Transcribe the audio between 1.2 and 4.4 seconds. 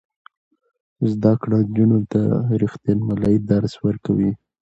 کړه نجونو ته د ریښتینولۍ درس ورکوي.